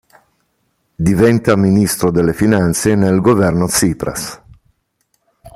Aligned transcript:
Diventa 0.95 1.55
Ministro 1.55 2.09
delle 2.09 2.33
finanze 2.33 2.95
nel 2.95 3.21
governo 3.21 3.67
Tsipras. 3.67 4.41